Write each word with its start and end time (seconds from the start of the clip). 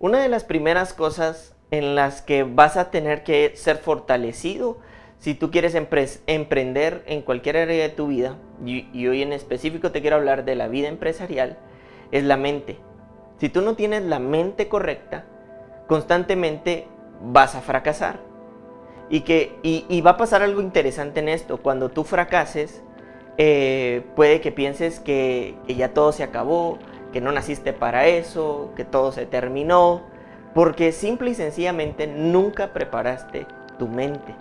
Una 0.00 0.22
de 0.22 0.28
las 0.28 0.44
primeras 0.44 0.92
cosas 0.92 1.56
en 1.72 1.96
las 1.96 2.22
que 2.22 2.44
vas 2.44 2.76
a 2.76 2.92
tener 2.92 3.24
que 3.24 3.52
ser 3.56 3.78
fortalecido 3.78 4.78
si 5.18 5.34
tú 5.34 5.50
quieres 5.50 5.74
emprender 5.74 7.02
en 7.06 7.22
cualquier 7.22 7.56
área 7.56 7.82
de 7.82 7.88
tu 7.88 8.06
vida, 8.06 8.36
y, 8.64 9.06
hoy 9.08 9.22
en 9.22 9.32
específico 9.32 9.90
te 9.90 10.00
quiero 10.00 10.14
hablar 10.14 10.44
de 10.44 10.54
la 10.54 10.68
vida 10.68 10.86
empresarial, 10.86 11.58
es 12.12 12.22
la 12.22 12.36
mente. 12.36 12.78
Si 13.40 13.48
tú 13.48 13.60
no 13.60 13.74
tienes 13.74 14.04
la 14.04 14.20
mente 14.20 14.68
correcta, 14.68 15.24
constantemente 15.88 16.86
vas 17.20 17.56
a 17.56 17.60
fracasar. 17.60 18.20
Y, 19.10 19.22
que, 19.22 19.58
y, 19.64 20.00
va 20.02 20.12
a 20.12 20.16
pasar 20.16 20.42
algo 20.42 20.60
interesante 20.60 21.18
en 21.18 21.28
esto. 21.28 21.56
Cuando 21.56 21.88
tú 21.88 22.04
fracases, 22.04 22.84
eh, 23.36 24.04
puede 24.14 24.40
que 24.40 24.52
pienses 24.52 25.00
que, 25.00 25.56
que 25.66 25.74
ya 25.74 25.92
todo 25.92 26.12
se 26.12 26.22
acabó, 26.22 26.78
que 27.12 27.20
no 27.20 27.32
naciste 27.32 27.72
para 27.72 28.06
eso, 28.06 28.70
que 28.76 28.84
todo 28.84 29.12
se 29.12 29.26
terminó, 29.26 30.02
porque 30.54 30.92
simple 30.92 31.30
y 31.30 31.34
sencillamente 31.34 32.06
nunca 32.06 32.72
preparaste 32.72 33.46
tu 33.78 33.88
mente. 33.88 34.34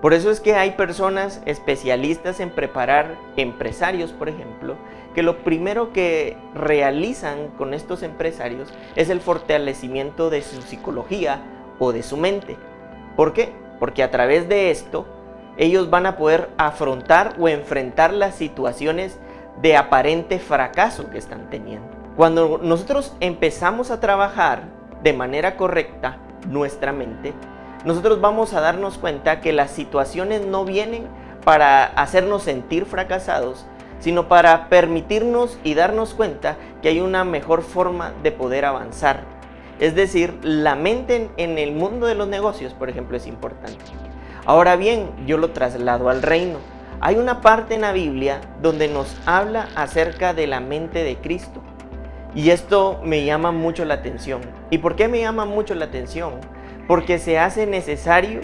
Por 0.00 0.14
eso 0.14 0.32
es 0.32 0.40
que 0.40 0.54
hay 0.56 0.72
personas 0.72 1.40
especialistas 1.46 2.40
en 2.40 2.50
preparar 2.50 3.16
empresarios, 3.36 4.10
por 4.10 4.28
ejemplo, 4.28 4.76
que 5.14 5.22
lo 5.22 5.44
primero 5.44 5.92
que 5.92 6.36
realizan 6.54 7.48
con 7.56 7.72
estos 7.72 8.02
empresarios 8.02 8.72
es 8.96 9.10
el 9.10 9.20
fortalecimiento 9.20 10.28
de 10.28 10.42
su 10.42 10.60
psicología 10.62 11.40
o 11.78 11.92
de 11.92 12.02
su 12.02 12.16
mente. 12.16 12.56
¿Por 13.14 13.32
qué? 13.32 13.52
Porque 13.78 14.02
a 14.02 14.10
través 14.10 14.48
de 14.48 14.72
esto 14.72 15.06
ellos 15.56 15.90
van 15.90 16.06
a 16.06 16.16
poder 16.16 16.48
afrontar 16.56 17.36
o 17.38 17.48
enfrentar 17.48 18.12
las 18.12 18.34
situaciones 18.34 19.18
de 19.60 19.76
aparente 19.76 20.38
fracaso 20.38 21.10
que 21.10 21.18
están 21.18 21.48
teniendo. 21.50 22.01
Cuando 22.16 22.60
nosotros 22.62 23.14
empezamos 23.20 23.90
a 23.90 23.98
trabajar 23.98 24.64
de 25.02 25.14
manera 25.14 25.56
correcta 25.56 26.18
nuestra 26.46 26.92
mente, 26.92 27.32
nosotros 27.86 28.20
vamos 28.20 28.52
a 28.52 28.60
darnos 28.60 28.98
cuenta 28.98 29.40
que 29.40 29.52
las 29.52 29.70
situaciones 29.70 30.44
no 30.44 30.66
vienen 30.66 31.06
para 31.42 31.84
hacernos 31.84 32.42
sentir 32.42 32.84
fracasados, 32.84 33.64
sino 33.98 34.28
para 34.28 34.68
permitirnos 34.68 35.58
y 35.64 35.74
darnos 35.74 36.12
cuenta 36.12 36.56
que 36.82 36.88
hay 36.88 37.00
una 37.00 37.24
mejor 37.24 37.62
forma 37.62 38.12
de 38.22 38.30
poder 38.30 38.66
avanzar. 38.66 39.24
Es 39.80 39.94
decir, 39.94 40.38
la 40.42 40.74
mente 40.74 41.30
en 41.38 41.58
el 41.58 41.72
mundo 41.72 42.06
de 42.06 42.14
los 42.14 42.28
negocios, 42.28 42.74
por 42.74 42.90
ejemplo, 42.90 43.16
es 43.16 43.26
importante. 43.26 43.84
Ahora 44.44 44.76
bien, 44.76 45.10
yo 45.26 45.38
lo 45.38 45.50
traslado 45.50 46.10
al 46.10 46.20
reino. 46.20 46.58
Hay 47.00 47.16
una 47.16 47.40
parte 47.40 47.74
en 47.74 47.80
la 47.80 47.92
Biblia 47.92 48.40
donde 48.60 48.88
nos 48.88 49.16
habla 49.24 49.68
acerca 49.74 50.34
de 50.34 50.46
la 50.46 50.60
mente 50.60 51.02
de 51.02 51.16
Cristo. 51.16 51.62
Y 52.34 52.50
esto 52.50 53.00
me 53.04 53.24
llama 53.24 53.52
mucho 53.52 53.84
la 53.84 53.94
atención. 53.94 54.40
¿Y 54.70 54.78
por 54.78 54.96
qué 54.96 55.08
me 55.08 55.20
llama 55.20 55.44
mucho 55.44 55.74
la 55.74 55.86
atención? 55.86 56.40
porque 56.86 57.18
se 57.18 57.38
hace 57.38 57.66
necesario 57.66 58.40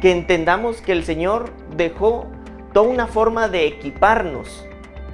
que 0.00 0.12
entendamos 0.12 0.80
que 0.80 0.92
el 0.92 1.04
Señor 1.04 1.50
dejó 1.76 2.26
toda 2.72 2.88
una 2.88 3.06
forma 3.06 3.48
de 3.48 3.66
equiparnos 3.66 4.66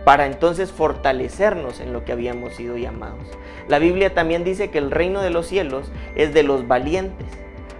para 0.05 0.27
entonces 0.27 0.73
fortalecernos 0.73 1.81
en 1.81 1.93
lo 1.93 2.05
que 2.05 2.12
habíamos 2.12 2.55
sido 2.55 2.77
llamados. 2.77 3.25
La 3.69 3.78
Biblia 3.78 4.15
también 4.15 4.43
dice 4.43 4.70
que 4.70 4.78
el 4.78 4.91
reino 4.91 5.23
de 5.23 5.31
los 5.31 5.47
cielos 5.47 5.93
es 6.17 6.34
de 6.34 6.43
los 6.43 6.67
valientes. 6.67 7.28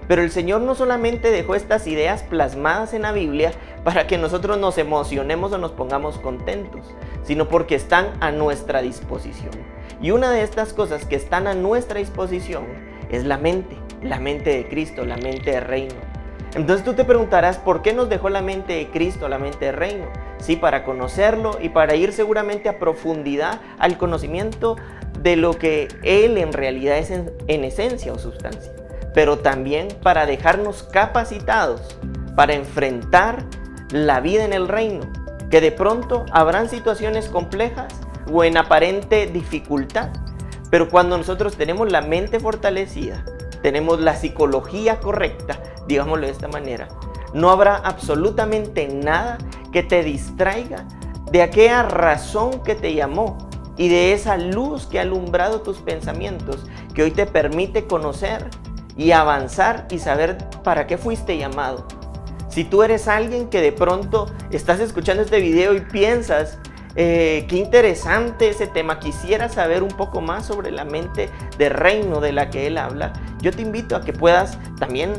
Pero 0.09 0.23
el 0.23 0.31
Señor 0.31 0.61
no 0.63 0.75
solamente 0.75 1.31
dejó 1.31 1.55
estas 1.55 1.87
ideas 1.87 2.23
plasmadas 2.23 2.95
en 2.95 3.03
la 3.03 3.13
Biblia 3.13 3.53
para 3.85 4.07
que 4.07 4.19
nosotros 4.19 4.59
nos 4.59 4.79
emocionemos 4.79 5.53
o 5.53 5.59
nos 5.59 5.73
pongamos 5.73 6.19
contentos, 6.19 6.87
sino 7.23 7.49
porque 7.49 7.75
están 7.75 8.09
a 8.21 8.31
nuestra 8.33 8.83
disposición. 8.83 9.53
Y 10.01 10.11
una 10.11 10.31
de 10.31 10.43
estas 10.43 10.73
cosas 10.73 11.05
que 11.05 11.17
están 11.17 11.47
a 11.47 11.55
nuestra 11.55 12.01
disposición 12.01 12.65
es 13.11 13.25
la 13.25 13.39
mente 13.39 13.77
la 14.03 14.19
mente 14.19 14.51
de 14.51 14.69
Cristo, 14.69 15.05
la 15.05 15.17
mente 15.17 15.53
de 15.53 15.61
reino. 15.61 15.95
Entonces 16.55 16.85
tú 16.85 16.93
te 16.93 17.05
preguntarás, 17.05 17.57
¿por 17.57 17.81
qué 17.81 17.95
nos 17.95 18.11
dejó 18.11 18.29
la 18.29 18.43
mente 18.43 18.75
de 18.75 18.89
Cristo, 18.89 19.29
la 19.29 19.39
mente 19.39 19.67
de 19.67 19.73
reino? 19.73 20.05
Sí, 20.39 20.57
para 20.57 20.85
conocerlo 20.85 21.59
y 21.63 21.71
para 21.71 21.95
ir 21.95 22.13
seguramente 22.13 22.69
a 22.69 22.79
profundidad 22.79 23.61
al 23.79 23.97
conocimiento 23.97 24.77
de 25.21 25.37
lo 25.37 25.55
que 25.55 25.89
Él 26.03 26.37
en 26.37 26.53
realidad 26.53 26.99
es 26.99 27.11
en, 27.11 27.31
en 27.47 27.65
esencia 27.65 28.13
o 28.13 28.19
sustancia, 28.19 28.73
pero 29.15 29.39
también 29.39 29.89
para 30.03 30.27
dejarnos 30.27 30.83
capacitados 30.85 31.81
para 32.35 32.55
enfrentar 32.55 33.45
la 33.91 34.21
vida 34.21 34.45
en 34.45 34.53
el 34.53 34.69
reino, 34.69 35.05
que 35.51 35.61
de 35.61 35.73
pronto 35.73 36.25
habrán 36.33 36.69
situaciones 36.69 37.29
complejas 37.29 37.93
o 38.33 38.45
en 38.45 38.57
aparente 38.57 39.27
dificultad, 39.27 40.11
pero 40.71 40.89
cuando 40.89 41.19
nosotros 41.19 41.57
tenemos 41.57 41.93
la 41.93 42.01
mente 42.01 42.41
fortalecida, 42.41 43.25
tenemos 43.63 44.01
la 44.01 44.17
psicología 44.17 44.99
correcta, 45.01 45.59
digámoslo 45.87 46.27
de 46.27 46.33
esta 46.33 46.49
manera, 46.49 46.89
no 47.35 47.51
habrá 47.51 47.77
absolutamente 47.77 48.89
nada 48.89 49.39
que 49.73 49.83
te 49.83 50.03
distraiga 50.03 50.87
de 51.31 51.43
aquella 51.43 51.83
razón 51.83 52.63
que 52.63 52.75
te 52.75 52.95
llamó 52.95 53.39
y 53.77 53.89
de 53.89 54.13
esa 54.13 54.37
luz 54.37 54.87
que 54.87 54.99
ha 54.99 55.03
alumbrado 55.03 55.63
tus 55.63 55.79
pensamientos, 55.79 56.65
que 56.95 57.03
hoy 57.03 57.11
te 57.11 57.27
permite 57.27 57.87
conocer 57.87 58.51
y 58.97 59.13
avanzar 59.13 59.87
y 59.91 59.99
saber 59.99 60.39
para 60.63 60.87
qué 60.87 60.99
fuiste 60.99 61.37
llamado. 61.39 61.87
Si 62.49 62.65
tú 62.65 62.83
eres 62.83 63.09
alguien 63.09 63.49
que 63.49 63.61
de 63.61 63.73
pronto 63.73 64.31
estás 64.51 64.81
escuchando 64.81 65.23
este 65.23 65.41
video 65.41 65.75
y 65.75 65.81
piensas, 65.81 66.59
eh, 66.95 67.47
qué 67.49 67.57
interesante 67.57 68.51
ese 68.51 68.67
tema. 68.67 69.01
Quisiera 69.01 69.49
saber 69.49 69.83
un 69.83 69.91
poco 69.91 70.21
más 70.21 70.47
sobre 70.47 70.71
la 70.71 70.85
mente 70.85 71.31
de 71.57 71.69
reino 71.71 72.21
de 72.21 72.33
la 72.33 72.51
que 72.51 72.67
él 72.67 72.77
habla. 72.77 73.15
Yo 73.41 73.53
te 73.53 73.63
invito 73.63 73.97
a 73.97 74.03
que 74.03 74.13
puedas 74.13 74.59
también 74.79 75.15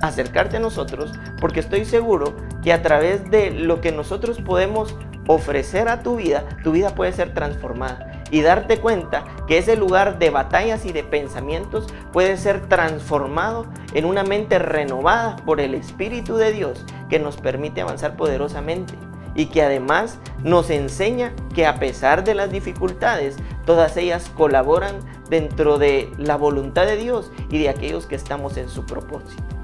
acercarte 0.00 0.56
a 0.56 0.60
nosotros 0.60 1.12
porque 1.40 1.60
estoy 1.60 1.84
seguro 1.84 2.36
que 2.62 2.72
a 2.72 2.82
través 2.82 3.30
de 3.30 3.50
lo 3.50 3.80
que 3.80 3.92
nosotros 3.92 4.40
podemos 4.40 4.96
ofrecer 5.26 5.88
a 5.88 6.02
tu 6.02 6.16
vida, 6.16 6.44
tu 6.64 6.72
vida 6.72 6.94
puede 6.94 7.12
ser 7.12 7.34
transformada 7.34 8.07
y 8.30 8.42
darte 8.42 8.78
cuenta 8.78 9.24
que 9.46 9.58
ese 9.58 9.76
lugar 9.76 10.18
de 10.18 10.30
batallas 10.30 10.84
y 10.84 10.92
de 10.92 11.04
pensamientos 11.04 11.86
puede 12.12 12.36
ser 12.36 12.68
transformado 12.68 13.66
en 13.94 14.04
una 14.04 14.22
mente 14.22 14.58
renovada 14.58 15.36
por 15.36 15.60
el 15.60 15.74
Espíritu 15.74 16.36
de 16.36 16.52
Dios 16.52 16.84
que 17.08 17.18
nos 17.18 17.36
permite 17.36 17.80
avanzar 17.80 18.16
poderosamente 18.16 18.94
y 19.34 19.46
que 19.46 19.62
además 19.62 20.18
nos 20.42 20.68
enseña 20.70 21.32
que 21.54 21.66
a 21.66 21.78
pesar 21.78 22.24
de 22.24 22.34
las 22.34 22.50
dificultades, 22.50 23.36
todas 23.64 23.96
ellas 23.96 24.30
colaboran 24.36 24.96
dentro 25.30 25.78
de 25.78 26.10
la 26.18 26.36
voluntad 26.36 26.86
de 26.86 26.96
Dios 26.96 27.30
y 27.50 27.58
de 27.58 27.68
aquellos 27.68 28.06
que 28.06 28.16
estamos 28.16 28.56
en 28.56 28.68
su 28.68 28.84
propósito. 28.84 29.57